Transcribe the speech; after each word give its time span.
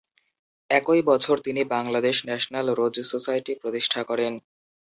একই 0.69 1.01
বছর 1.03 1.35
তিনি 1.45 1.61
বাংলাদেশ 1.75 2.15
ন্যাশনাল 2.27 2.67
রোজ 2.71 2.95
সোসাইটি 3.11 3.51
প্রতিষ্ঠা 3.61 4.01
করেন। 4.03 4.33